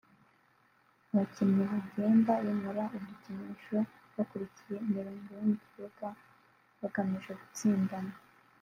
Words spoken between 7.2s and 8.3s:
gutsindana